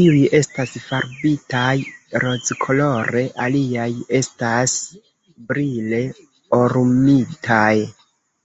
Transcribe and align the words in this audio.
Iuj 0.00 0.18
estas 0.40 0.74
farbitaj 0.82 1.72
rozkolore, 2.24 3.24
aliaj 3.48 3.88
estas 4.20 4.76
brile 5.50 6.02
orumitaj. 6.62 7.74